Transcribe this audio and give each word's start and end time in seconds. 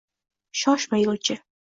«Shoshma, 0.61 1.01
yo’lchi 1.01 1.37